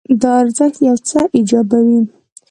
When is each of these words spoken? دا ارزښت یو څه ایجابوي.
دا 0.21 0.31
ارزښت 0.41 0.75
یو 0.89 0.97
څه 1.07 1.19
ایجابوي. 1.37 1.99